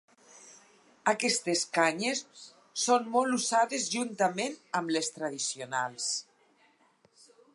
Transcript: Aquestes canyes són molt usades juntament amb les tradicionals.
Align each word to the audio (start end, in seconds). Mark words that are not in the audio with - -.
Aquestes 1.11 1.61
canyes 1.75 2.23
són 2.85 3.05
molt 3.17 3.37
usades 3.37 3.87
juntament 3.97 4.57
amb 4.81 4.97
les 4.97 5.13
tradicionals. 5.19 6.11